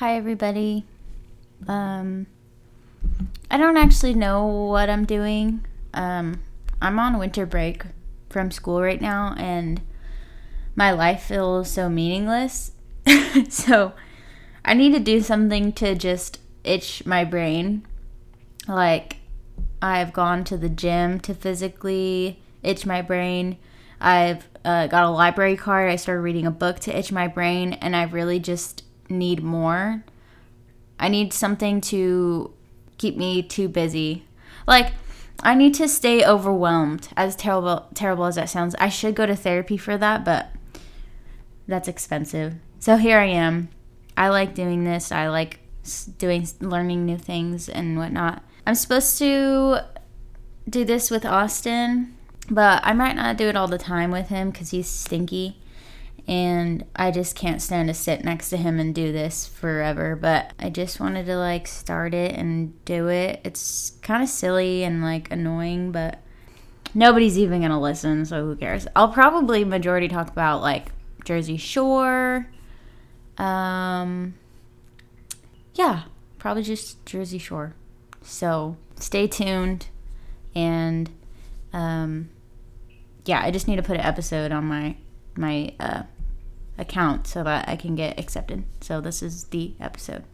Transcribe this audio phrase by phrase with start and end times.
[0.00, 0.84] Hi, everybody.
[1.66, 2.26] Um,
[3.50, 5.64] I don't actually know what I'm doing.
[5.94, 6.42] Um,
[6.82, 7.82] I'm on winter break
[8.28, 9.80] from school right now, and
[10.74, 12.72] my life feels so meaningless.
[13.48, 13.94] so,
[14.66, 17.86] I need to do something to just itch my brain.
[18.68, 19.16] Like,
[19.80, 23.56] I've gone to the gym to physically itch my brain.
[23.98, 25.90] I've uh, got a library card.
[25.90, 30.04] I started reading a book to itch my brain, and I really just need more.
[30.98, 32.52] I need something to
[32.98, 34.24] keep me too busy.
[34.66, 34.92] Like,
[35.42, 37.08] I need to stay overwhelmed.
[37.16, 40.50] As terrible terrible as that sounds, I should go to therapy for that, but
[41.68, 42.54] that's expensive.
[42.78, 43.68] So here I am.
[44.16, 45.12] I like doing this.
[45.12, 45.60] I like
[46.18, 48.42] doing learning new things and whatnot.
[48.66, 49.80] I'm supposed to
[50.68, 52.16] do this with Austin,
[52.50, 55.58] but I might not do it all the time with him because he's stinky
[56.28, 60.16] and I just can't stand to sit next to him and do this forever.
[60.16, 63.40] But I just wanted to like start it and do it.
[63.44, 66.20] It's kind of silly and like annoying, but
[66.94, 68.88] nobody's even gonna listen, so who cares?
[68.96, 70.90] I'll probably majority talk about like
[71.24, 72.48] Jersey Shore.
[73.38, 74.34] Um,
[75.74, 76.04] yeah,
[76.38, 77.74] probably just Jersey Shore.
[78.22, 79.86] So stay tuned,
[80.54, 81.10] and
[81.72, 82.30] um,
[83.26, 84.96] yeah, I just need to put an episode on my
[85.36, 86.02] my uh
[86.78, 88.64] account so that I can get accepted.
[88.80, 90.24] So this is the episode.